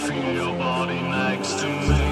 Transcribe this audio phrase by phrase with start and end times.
[0.00, 2.09] feel your body next to me.